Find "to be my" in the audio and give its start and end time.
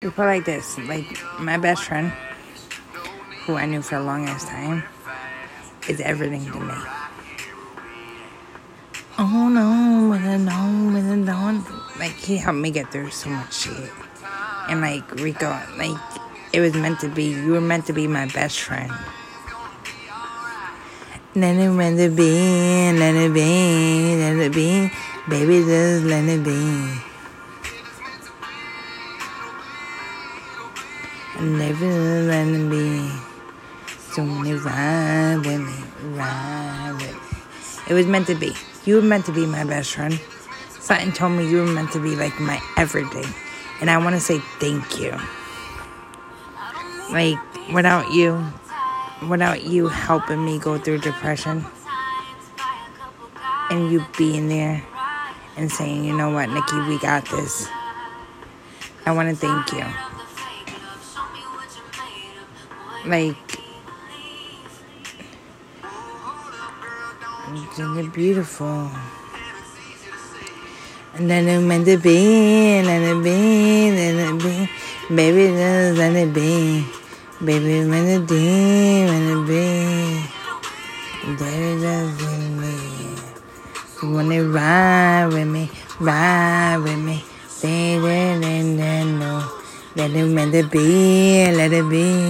17.86-18.26, 39.26-39.64